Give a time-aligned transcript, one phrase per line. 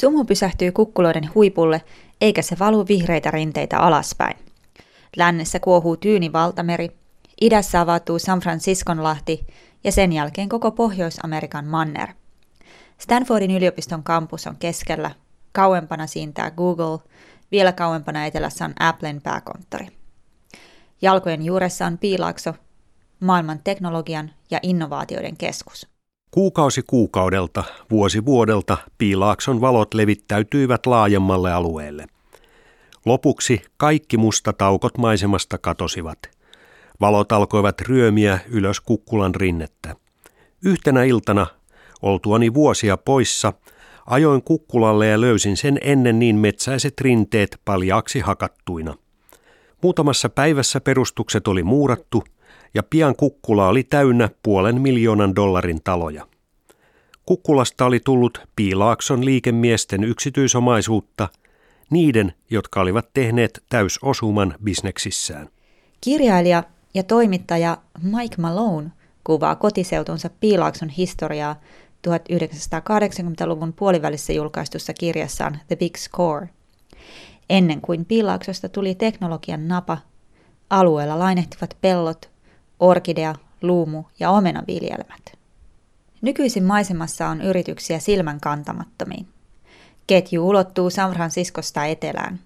[0.00, 1.82] Sumu pysähtyy kukkuloiden huipulle,
[2.20, 4.36] eikä se valu vihreitä rinteitä alaspäin.
[5.16, 6.90] Lännessä kuohuu Tyyni valtameri,
[7.40, 9.46] idässä avautuu San Franciscon lahti
[9.84, 12.08] ja sen jälkeen koko Pohjois-Amerikan manner.
[12.98, 15.10] Stanfordin yliopiston kampus on keskellä,
[15.52, 16.98] kauempana siintää Google,
[17.52, 19.86] vielä kauempana etelässä on Applen pääkonttori.
[21.02, 22.54] Jalkojen juuressa on Piilaakso,
[23.20, 25.89] maailman teknologian ja innovaatioiden keskus.
[26.30, 32.06] Kuukausi kuukaudelta, vuosi vuodelta Piilaakson valot levittäytyivät laajemmalle alueelle.
[33.06, 36.18] Lopuksi kaikki mustataukot maisemasta katosivat.
[37.00, 39.96] Valot alkoivat ryömiä ylös kukkulan rinnettä.
[40.64, 41.46] Yhtenä iltana,
[42.02, 43.52] oltuani vuosia poissa,
[44.06, 48.94] ajoin kukkulalle ja löysin sen ennen niin metsäiset rinteet paljaaksi hakattuina.
[49.82, 52.24] Muutamassa päivässä perustukset oli muurattu–
[52.74, 56.26] ja pian kukkula oli täynnä puolen miljoonan dollarin taloja.
[57.26, 61.28] Kukkulasta oli tullut Piilaakson liikemiesten yksityisomaisuutta,
[61.90, 65.48] niiden, jotka olivat tehneet täysosuman bisneksissään.
[66.00, 66.62] Kirjailija
[66.94, 68.90] ja toimittaja Mike Malone
[69.24, 71.56] kuvaa kotiseutunsa Piilaakson historiaa
[72.08, 76.48] 1980-luvun puolivälissä julkaistussa kirjassaan The Big Score.
[77.50, 79.98] Ennen kuin Piilaaksosta tuli teknologian napa,
[80.70, 82.30] alueella lainehtivat pellot,
[82.80, 85.38] orkidea, luumu ja omenaviljelmät.
[86.22, 89.26] Nykyisin maisemassa on yrityksiä silmän kantamattomiin.
[90.06, 92.40] Ketju ulottuu San Franciscosta etelään.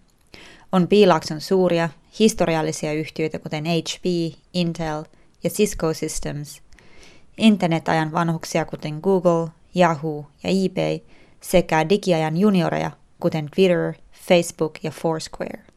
[0.73, 4.05] On Piilakson suuria, historiallisia yhtiöitä kuten HP,
[4.53, 5.05] Intel
[5.45, 6.63] ja Cisco Systems,
[7.39, 10.99] internetajan vanhuksia kuten Google, Yahoo ja eBay
[11.41, 12.91] sekä digiajan junioreja
[13.21, 13.95] kuten Twitter,
[14.29, 15.74] Facebook ja Foursquare.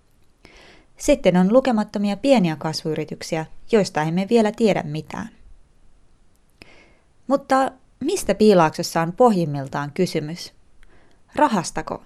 [0.98, 5.30] Sitten on lukemattomia pieniä kasvuyrityksiä, joista emme vielä tiedä mitään.
[7.28, 10.54] Mutta mistä piilaaksossa on pohjimmiltaan kysymys?
[11.36, 12.04] Rahastako?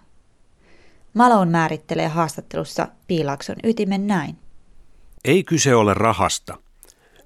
[1.14, 4.38] Malone määrittelee haastattelussa piilaakson ytimen näin.
[5.26, 6.58] Ei kyse ole rahasta.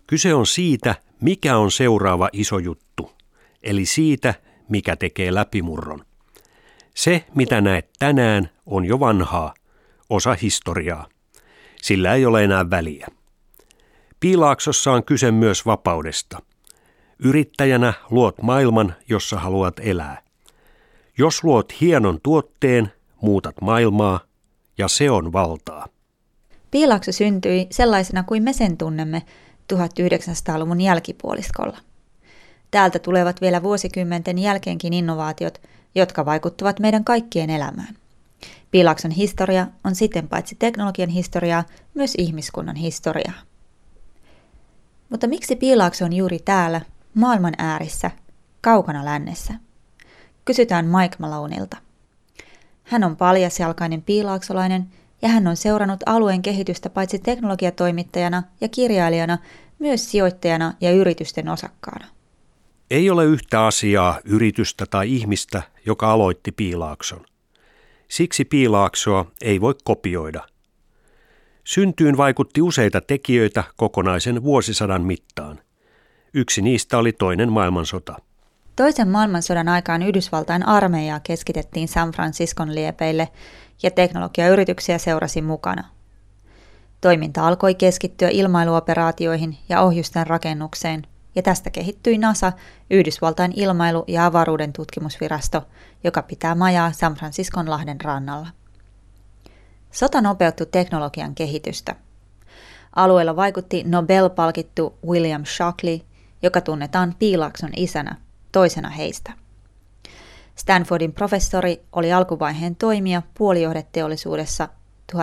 [0.08, 3.12] Kyse on siitä, mikä on seuraava iso juttu,
[3.64, 4.34] eli siitä,
[4.70, 6.06] mikä tekee läpimurron.
[6.96, 9.54] Se, mitä näet tänään, on jo vanhaa,
[10.10, 11.08] osa historiaa.
[11.86, 13.08] Sillä ei ole enää väliä.
[14.20, 16.42] Piilaaksossa on kyse myös vapaudesta.
[17.20, 20.22] Yrittäjänä luot maailman, jossa haluat elää.
[21.18, 22.92] Jos luot hienon tuotteen,
[23.22, 24.20] muutat maailmaa,
[24.78, 25.88] ja se on valtaa.
[26.72, 29.22] Piilaakso syntyi sellaisena kuin me sen tunnemme
[29.74, 31.78] 1900-luvun jälkipuoliskolla.
[32.72, 35.62] Täältä tulevat vielä vuosikymmenten jälkeenkin innovaatiot,
[35.96, 37.96] jotka vaikuttavat meidän kaikkien elämään.
[38.76, 41.64] Piilakson historia on siten paitsi teknologian historiaa,
[41.94, 43.42] myös ihmiskunnan historiaa.
[45.10, 46.82] Mutta miksi Piilaakso on juuri täällä,
[47.14, 48.12] maailman äärissä,
[48.62, 49.54] kaukana lännessä?
[50.46, 51.78] Kysytään Mike Maloneilta.
[52.84, 54.86] Hän on paljasjalkainen piilaaksolainen
[55.22, 59.38] ja hän on seurannut alueen kehitystä paitsi teknologiatoimittajana ja kirjailijana,
[59.80, 62.06] myös sijoittajana ja yritysten osakkaana.
[62.92, 67.26] Ei ole yhtä asiaa, yritystä tai ihmistä, joka aloitti piilaakson.
[68.08, 70.42] Siksi piilaaksoa ei voi kopioida.
[71.64, 75.60] Syntyyn vaikutti useita tekijöitä kokonaisen vuosisadan mittaan.
[76.34, 78.16] Yksi niistä oli toinen maailmansota.
[78.76, 83.30] Toisen maailmansodan aikaan Yhdysvaltain armeijaa keskitettiin San Franciscon liepeille
[83.84, 85.84] ja teknologiayrityksiä seurasi mukana.
[87.02, 92.54] Toiminta alkoi keskittyä ilmailuoperaatioihin ja ohjusten rakennukseen– ja tästä kehittyi NASA,
[92.90, 95.68] Yhdysvaltain ilmailu- ja avaruuden tutkimusvirasto,
[96.04, 98.48] joka pitää majaa San Franciscon lahden rannalla.
[99.92, 101.96] Sota nopeutti teknologian kehitystä.
[102.96, 106.00] Alueella vaikutti Nobel-palkittu William Shockley,
[106.42, 108.16] joka tunnetaan Piilakson isänä,
[108.52, 109.34] toisena heistä.
[110.56, 114.68] Stanfordin professori oli alkuvaiheen toimija puolijohdeteollisuudessa
[115.16, 115.20] 1950-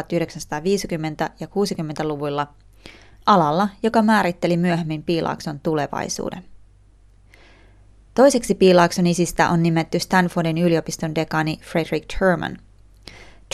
[1.41, 2.47] ja 60-luvuilla–
[3.27, 6.45] alalla, joka määritteli myöhemmin Piilaakson tulevaisuuden.
[8.15, 12.59] Toiseksi Piilaakson isistä on nimetty Stanfordin yliopiston dekani Frederick Terman.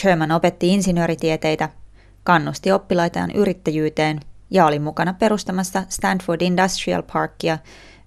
[0.03, 1.69] Terman opetti insinööritieteitä,
[2.23, 7.57] kannusti oppilaitaan yrittäjyyteen ja oli mukana perustamassa Stanford Industrial Parkia,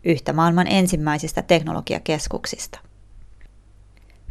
[0.04, 2.91] yhtä maailman ensimmäisistä teknologiakeskuksista.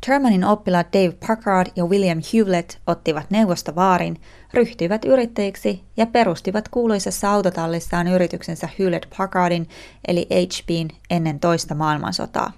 [0.05, 4.21] Termanin oppilaat Dave Packard ja William Hewlett ottivat neuvosta vaarin,
[4.53, 9.69] ryhtyivät yrittäjiksi ja perustivat kuuluisessa autotallissaan yrityksensä Hewlett Packardin
[10.07, 12.51] eli HPn ennen toista maailmansotaa.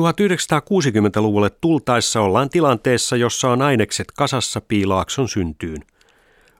[0.00, 5.82] 1960-luvulle tultaessa ollaan tilanteessa, jossa on ainekset kasassa piilaakson syntyyn.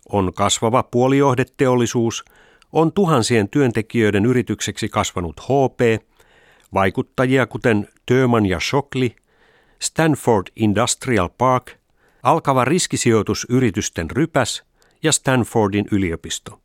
[0.09, 2.25] On kasvava puolijohdeteollisuus,
[2.73, 6.03] on tuhansien työntekijöiden yritykseksi kasvanut HP,
[6.75, 9.11] vaikuttajia kuten Tööman ja Shockley–
[9.79, 11.71] Stanford Industrial Park,
[12.23, 14.63] alkava riskisijoitus yritysten rypäs
[15.03, 16.61] ja Stanfordin yliopisto.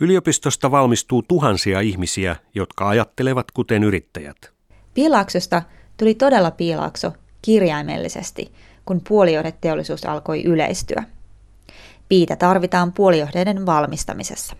[0.00, 4.36] Yliopistosta valmistuu tuhansia ihmisiä, jotka ajattelevat kuten yrittäjät.
[4.94, 5.62] Piilaaksosta
[5.96, 7.12] tuli todella piilaakso
[7.42, 8.52] kirjaimellisesti,
[8.84, 11.04] kun puolijohdeteollisuus alkoi yleistyä.
[12.08, 14.56] Piitä tarvitaan puolijohdeiden valmistamisessa.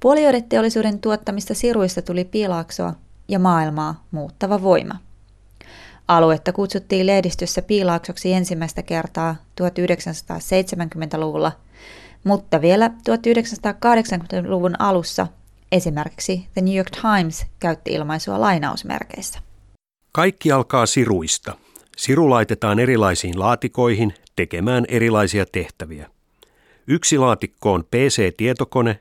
[0.00, 2.94] Puolijohdeteollisuuden tuottamista siruista tuli piilaaksoa
[3.28, 4.94] ja maailmaa muuttava voima.
[6.10, 11.52] Aluetta kutsuttiin lehdistössä piilaaksoksi ensimmäistä kertaa 1970-luvulla,
[12.24, 15.26] mutta vielä 1980-luvun alussa
[15.72, 19.38] esimerkiksi The New York Times käytti ilmaisua lainausmerkeissä.
[20.12, 21.56] Kaikki alkaa siruista.
[21.96, 26.10] Siru laitetaan erilaisiin laatikoihin tekemään erilaisia tehtäviä.
[26.86, 29.00] Yksi laatikko on PC-tietokone,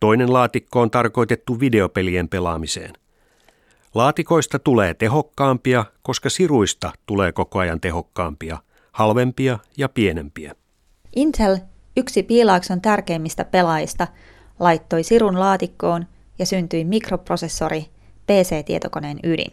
[0.00, 2.92] toinen laatikko on tarkoitettu videopelien pelaamiseen.
[3.94, 8.58] Laatikoista tulee tehokkaampia, koska siruista tulee koko ajan tehokkaampia,
[8.92, 10.54] halvempia ja pienempiä.
[11.16, 11.58] Intel,
[11.96, 14.06] yksi Piilaakson tärkeimmistä pelaajista,
[14.58, 16.06] laittoi sirun laatikkoon
[16.38, 17.86] ja syntyi mikroprosessori,
[18.26, 19.52] PC-tietokoneen ydin.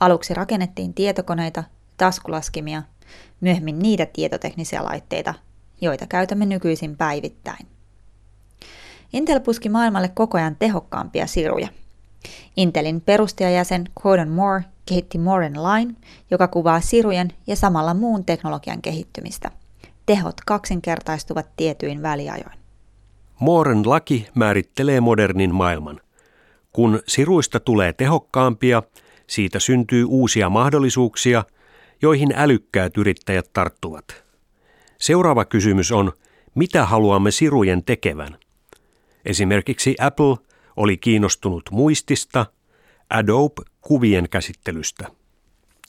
[0.00, 1.64] Aluksi rakennettiin tietokoneita,
[1.96, 2.82] taskulaskimia,
[3.40, 5.34] myöhemmin niitä tietoteknisiä laitteita,
[5.80, 7.66] joita käytämme nykyisin päivittäin.
[9.12, 11.68] Intel puski maailmalle koko ajan tehokkaampia siruja.
[12.56, 15.94] Intelin perustajajäsen Gordon Moore kehitti Moren Line,
[16.30, 19.50] joka kuvaa sirujen ja samalla muun teknologian kehittymistä.
[20.06, 22.58] Tehot kaksinkertaistuvat tietyin väliajoin.
[23.40, 26.00] Mooren laki määrittelee modernin maailman.
[26.72, 28.82] Kun siruista tulee tehokkaampia,
[29.26, 31.44] siitä syntyy uusia mahdollisuuksia,
[32.02, 34.04] joihin älykkäät yrittäjät tarttuvat.
[34.98, 36.12] Seuraava kysymys on,
[36.54, 38.36] mitä haluamme sirujen tekevän?
[39.24, 40.36] Esimerkiksi Apple
[40.76, 42.46] oli kiinnostunut muistista,
[43.10, 45.06] Adobe kuvien käsittelystä.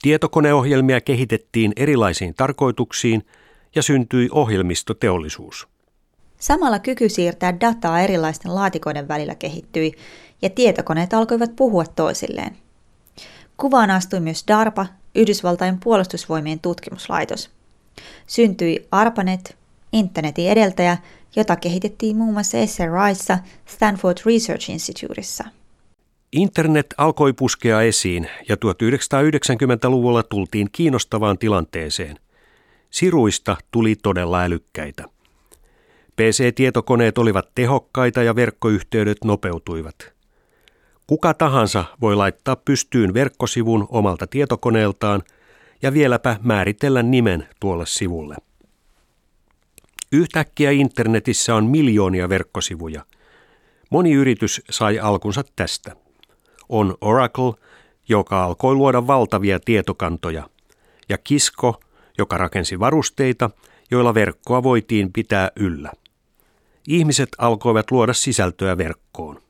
[0.02, 3.26] Tietokoneohjelmia kehitettiin erilaisiin tarkoituksiin
[3.74, 5.68] ja syntyi ohjelmistoteollisuus.
[6.38, 9.92] Samalla kyky siirtää dataa erilaisten laatikoiden välillä kehittyi
[10.42, 12.56] ja tietokoneet alkoivat puhua toisilleen.
[13.56, 17.50] Kuvaan astui myös DARPA, Yhdysvaltain puolustusvoimien tutkimuslaitos.
[18.26, 19.57] Syntyi ARPANET,
[19.92, 20.96] internetin edeltäjä,
[21.36, 25.44] jota kehitettiin muun muassa SRIssa Stanford Research Instituteissa.
[26.32, 32.18] Internet alkoi puskea esiin ja 1990-luvulla tultiin kiinnostavaan tilanteeseen.
[32.90, 35.04] Siruista tuli todella älykkäitä.
[36.16, 40.12] PC-tietokoneet olivat tehokkaita ja verkkoyhteydet nopeutuivat.
[41.06, 45.22] Kuka tahansa voi laittaa pystyyn verkkosivun omalta tietokoneeltaan
[45.82, 48.36] ja vieläpä määritellä nimen tuolle sivulle.
[50.12, 53.04] Yhtäkkiä internetissä on miljoonia verkkosivuja.
[53.90, 55.96] Moni yritys sai alkunsa tästä.
[56.68, 57.52] On Oracle,
[58.08, 60.48] joka alkoi luoda valtavia tietokantoja,
[61.08, 61.80] ja Kisko,
[62.18, 63.50] joka rakensi varusteita,
[63.90, 65.92] joilla verkkoa voitiin pitää yllä.
[66.88, 69.42] Ihmiset alkoivat luoda sisältöä verkkoon.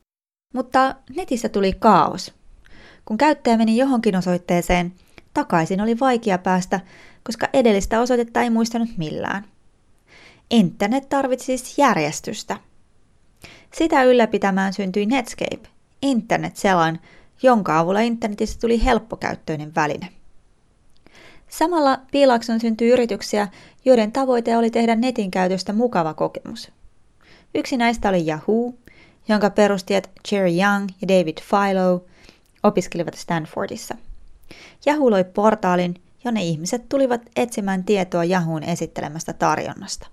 [0.55, 2.35] Mutta netissä tuli kaos.
[3.05, 4.93] Kun käyttäjä meni johonkin osoitteeseen,
[5.35, 6.81] takaisin oli vaikea päästä,
[7.23, 9.45] koska edellistä osoitetta ei muistanut millään.
[10.51, 12.57] Internet tarvitsi siis järjestystä.
[13.75, 15.69] Sitä ylläpitämään syntyi Netscape,
[16.03, 17.01] internet-selain,
[17.43, 20.09] jonka avulla internetistä tuli helppokäyttöinen väline.
[21.49, 23.49] Samalla Piilakson syntyi yrityksiä,
[23.85, 26.73] joiden tavoite oli tehdä netin käytöstä mukava kokemus.
[27.55, 28.75] Yksi näistä oli Yahoo,
[29.29, 32.05] jonka perustajat Jerry Young ja David Philo
[32.63, 33.97] opiskelivat Stanfordissa.
[34.87, 40.07] Yahoo loi portaalin, jonne ihmiset tulivat etsimään tietoa Yahoon esittelemästä tarjonnasta.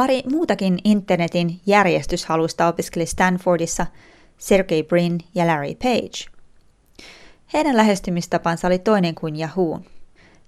[0.00, 3.86] Pari muutakin internetin järjestyshalusta opiskeli Stanfordissa
[4.38, 6.38] Sergey Brin ja Larry Page.
[7.52, 9.80] Heidän lähestymistapansa oli toinen kuin Yahoo.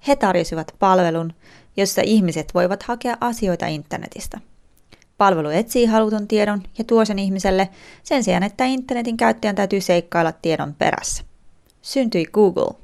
[0.09, 1.33] He tarjosivat palvelun,
[1.77, 4.41] jossa ihmiset voivat hakea asioita internetistä.
[5.19, 7.69] Palvelu etsii halutun tiedon ja tuo sen ihmiselle
[8.03, 11.25] sen sijaan, että internetin käyttäjän täytyy seikkailla tiedon perässä.
[11.83, 12.75] Syntyi Google.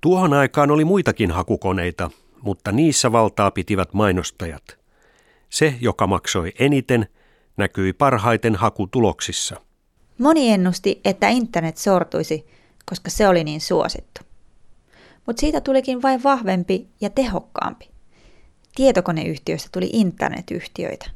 [0.00, 2.10] Tuohon aikaan oli muitakin hakukoneita,
[2.42, 4.62] mutta niissä valtaa pitivät mainostajat–
[5.50, 7.06] se, joka maksoi eniten,
[7.56, 9.60] näkyi parhaiten hakutuloksissa.
[10.18, 12.46] Moni ennusti, että internet sortuisi,
[12.86, 14.20] koska se oli niin suosittu.
[15.26, 17.90] Mutta siitä tulikin vain vahvempi ja tehokkaampi.
[18.74, 21.10] Tietokoneyhtiöistä tuli internetyhtiöitä.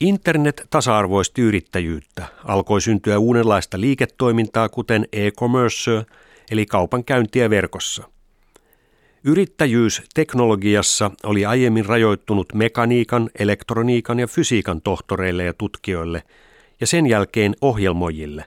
[0.00, 2.26] Internet tasa-arvoisti yrittäjyyttä.
[2.44, 6.04] Alkoi syntyä uudenlaista liiketoimintaa, kuten e-commerce,
[6.50, 8.04] eli kaupankäyntiä verkossa–
[9.24, 16.22] Yrittäjyys teknologiassa oli aiemmin rajoittunut mekaniikan, elektroniikan ja fysiikan tohtoreille ja tutkijoille
[16.80, 18.44] ja sen jälkeen ohjelmoijille,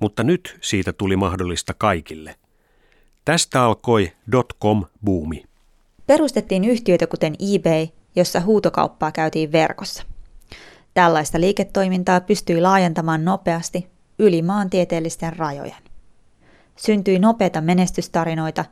[0.00, 2.34] mutta nyt siitä tuli mahdollista kaikille.
[3.24, 5.44] Tästä alkoi dotcom-buumi.
[6.06, 10.02] Perustettiin yhtiöitä kuten eBay, jossa huutokauppaa käytiin verkossa.
[10.94, 13.86] Tällaista liiketoimintaa pystyi laajentamaan nopeasti
[14.18, 15.82] yli maantieteellisten rajojen.
[16.76, 18.64] Syntyi nopeita menestystarinoita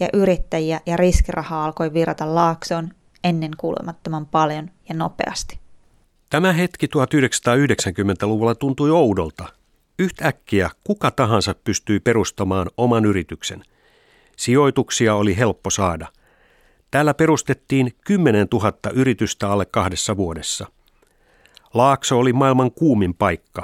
[0.00, 2.90] ja yrittäjiä ja riskirahaa alkoi virata laaksoon
[3.24, 5.58] ennen kuulemattoman paljon ja nopeasti.
[6.30, 9.48] Tämä hetki 1990-luvulla tuntui oudolta.
[9.98, 13.62] Yhtäkkiä kuka tahansa pystyi perustamaan oman yrityksen.
[14.36, 16.06] Sijoituksia oli helppo saada.
[16.90, 20.66] Täällä perustettiin 10 000 yritystä alle kahdessa vuodessa.
[21.74, 23.62] Laakso oli maailman kuumin paikka.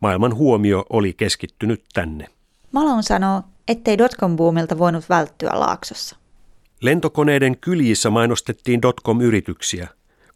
[0.00, 2.26] Maailman huomio oli keskittynyt tänne.
[2.72, 6.16] Malone sanoo, ettei dotcom-boomilta voinut välttyä Laaksossa.
[6.80, 9.88] Lentokoneiden kyljissä mainostettiin dotcom-yrityksiä.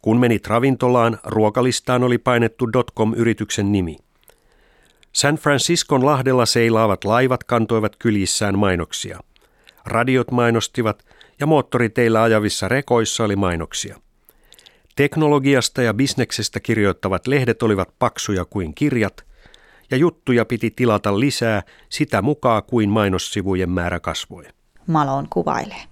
[0.03, 3.97] Kun menit ravintolaan, ruokalistaan oli painettu dotcom-yrityksen nimi.
[5.13, 9.21] San Franciscon lahdella seilaavat laivat kantoivat kyljissään mainoksia.
[9.85, 11.05] Radiot mainostivat
[11.41, 14.01] ja moottoriteillä ajavissa rekoissa oli mainoksia.
[14.97, 19.28] Teknologiasta ja bisneksestä kirjoittavat lehdet olivat paksuja kuin kirjat,
[19.91, 24.45] ja juttuja piti tilata lisää sitä mukaan kuin mainossivujen määrä kasvoi.
[24.87, 25.83] Malon kuvailee.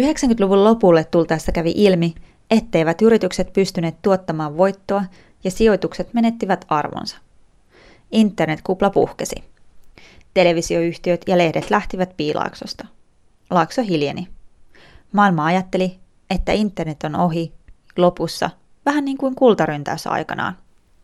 [0.00, 2.14] 90-luvun lopulle tultaessa kävi ilmi,
[2.50, 5.04] etteivät yritykset pystyneet tuottamaan voittoa
[5.44, 7.16] ja sijoitukset menettivät arvonsa.
[8.12, 9.36] Internetkupla puhkesi.
[10.34, 12.86] Televisioyhtiöt ja lehdet lähtivät piilaaksosta.
[13.50, 14.28] Laakso hiljeni.
[15.12, 15.98] Maailma ajatteli,
[16.30, 17.52] että internet on ohi
[17.96, 18.50] lopussa,
[18.86, 20.56] vähän niin kuin kultaryntäys aikanaan.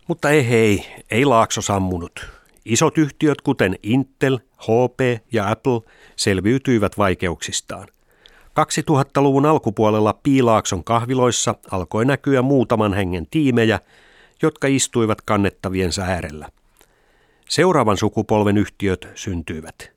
[0.08, 2.26] Mutta ei hei, ei laakso sammunut.
[2.64, 5.00] Isot yhtiöt kuten Intel, HP
[5.32, 5.80] ja Apple
[6.16, 7.88] selviytyivät vaikeuksistaan.
[8.48, 13.80] 2000-luvun alkupuolella Piilaakson kahviloissa alkoi näkyä muutaman hengen tiimejä,
[14.42, 16.48] jotka istuivat kannettaviensa äärellä.
[17.48, 19.92] Seuraavan sukupolven yhtiöt syntyivät.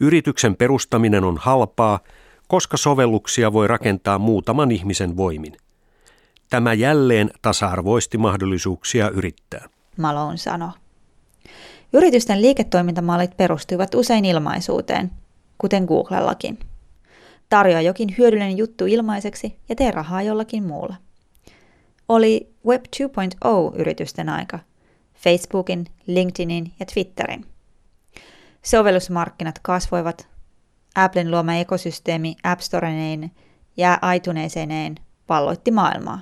[0.00, 2.00] Yrityksen perustaminen on halpaa,
[2.48, 5.56] koska sovelluksia voi rakentaa muutaman ihmisen voimin.
[6.50, 9.68] Tämä jälleen tasa-arvoisti mahdollisuuksia yrittää.
[9.96, 10.70] Malone sanoi.
[11.92, 15.10] Yritysten liiketoimintamallit perustuivat usein ilmaisuuteen,
[15.58, 16.58] kuten Googlellakin.
[17.48, 20.94] Tarjoa jokin hyödyllinen juttu ilmaiseksi ja tee rahaa jollakin muulla.
[22.08, 24.58] Oli Web 2.0-yritysten aika,
[25.14, 27.44] Facebookin, LinkedInin ja Twitterin.
[28.62, 30.28] Sovellusmarkkinat kasvoivat,
[30.94, 33.30] Applen luoma ekosysteemi App Storeneen
[33.76, 34.94] ja iTuneseineen
[35.26, 36.20] palloitti maailmaa.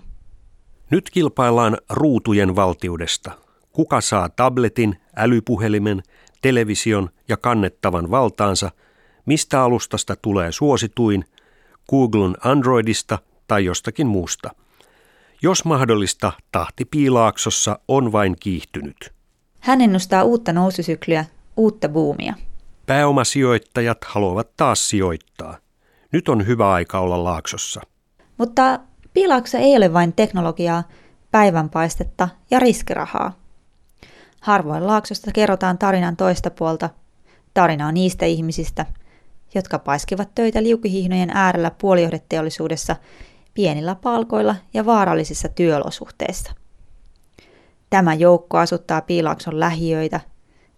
[0.90, 3.32] Nyt kilpaillaan ruutujen valtiudesta.
[3.72, 6.02] Kuka saa tabletin, älypuhelimen,
[6.42, 8.70] television ja kannettavan valtaansa,
[9.26, 11.24] mistä alustasta tulee suosituin,
[11.90, 14.50] Googlen Androidista tai jostakin muusta.
[15.42, 19.12] Jos mahdollista, tahti piilaaksossa on vain kiihtynyt.
[19.60, 21.24] Hän ennustaa uutta noususykliä,
[21.56, 22.34] uutta buumia.
[22.86, 25.58] Pääomasijoittajat haluavat taas sijoittaa.
[26.12, 27.80] Nyt on hyvä aika olla laaksossa.
[28.38, 28.80] Mutta
[29.16, 30.82] piilaakso ei ole vain teknologiaa,
[31.30, 33.32] päivänpaistetta ja riskirahaa.
[34.40, 36.90] Harvoin laaksosta kerrotaan tarinan toista puolta.
[37.54, 38.86] Tarinaa niistä ihmisistä,
[39.54, 42.96] jotka paiskivat töitä liukihihnojen äärellä puolijohdeteollisuudessa
[43.54, 46.52] pienillä palkoilla ja vaarallisissa työolosuhteissa.
[47.90, 50.20] Tämä joukko asuttaa Piilaakson lähiöitä,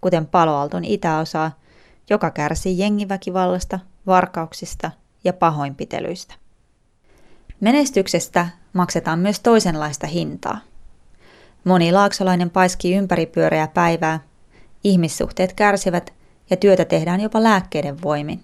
[0.00, 1.58] kuten paloalton itäosaa,
[2.10, 4.90] joka kärsii jengiväkivallasta, varkauksista
[5.24, 6.47] ja pahoinpitelyistä.
[7.60, 10.58] Menestyksestä maksetaan myös toisenlaista hintaa.
[11.64, 14.20] Moni laaksolainen paiskii ympäripyöreä päivää,
[14.84, 16.12] ihmissuhteet kärsivät
[16.50, 18.42] ja työtä tehdään jopa lääkkeiden voimin.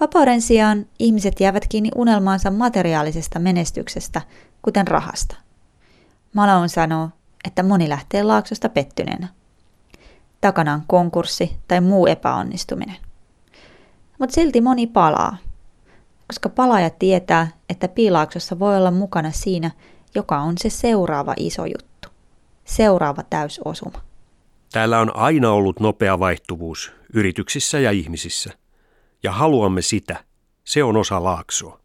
[0.00, 4.22] Vapauden sijaan ihmiset jäävät kiinni unelmaansa materiaalisesta menestyksestä,
[4.62, 5.36] kuten rahasta.
[6.34, 7.08] Malone sanoo,
[7.44, 9.28] että moni lähtee laaksosta pettyneenä.
[10.40, 12.96] Takana on konkurssi tai muu epäonnistuminen.
[14.18, 15.36] Mutta silti moni palaa,
[16.30, 19.70] koska palaaja tietää, että piilaaksossa voi olla mukana siinä,
[20.14, 22.08] joka on se seuraava iso juttu.
[22.64, 24.02] Seuraava täysosuma.
[24.72, 28.50] Täällä on aina ollut nopea vaihtuvuus yrityksissä ja ihmisissä.
[29.22, 30.24] Ja haluamme sitä.
[30.64, 31.80] Se on osa laaksoa.